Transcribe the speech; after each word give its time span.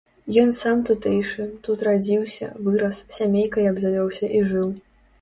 Ён 0.43 0.53
сам 0.59 0.79
тутэйшы, 0.89 1.45
тут 1.69 1.85
радзіўся, 1.89 2.51
вырас, 2.71 3.05
сямейкай 3.21 3.73
абзавёўся 3.77 4.35
і 4.37 4.47
жыў. 4.53 4.69